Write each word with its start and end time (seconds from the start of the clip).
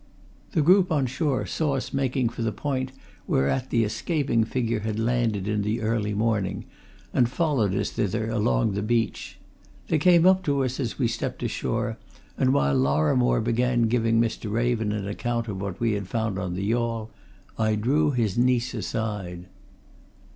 The 0.53 0.63
group 0.63 0.91
on 0.91 1.05
shore 1.05 1.45
saw 1.45 1.73
us 1.75 1.93
making 1.93 2.29
for 2.29 2.41
the 2.41 2.51
point 2.51 2.91
whereat 3.27 3.69
the 3.69 3.83
escaping 3.83 4.43
figure 4.43 4.79
had 4.79 4.97
landed 4.97 5.47
in 5.47 5.61
the 5.61 5.81
early 5.81 6.15
morning, 6.15 6.65
and 7.13 7.29
followed 7.29 7.75
us 7.75 7.91
thither 7.91 8.27
along 8.31 8.71
the 8.71 8.81
beach. 8.81 9.37
They 9.89 9.99
came 9.99 10.25
up 10.25 10.41
to 10.45 10.63
us 10.63 10.79
as 10.79 10.97
we 10.97 11.07
stepped 11.07 11.43
ashore, 11.43 11.99
and 12.35 12.51
while 12.51 12.75
Lorrimore 12.77 13.41
began 13.41 13.83
giving 13.83 14.19
Mr. 14.19 14.51
Raven 14.51 14.91
an 14.91 15.07
account 15.07 15.47
of 15.47 15.61
what 15.61 15.79
we 15.79 15.91
had 15.91 16.07
found 16.07 16.39
on 16.39 16.55
the 16.55 16.63
yawl 16.65 17.11
I 17.59 17.75
drew 17.75 18.09
his 18.09 18.39
niece 18.39 18.73
aside. 18.73 19.45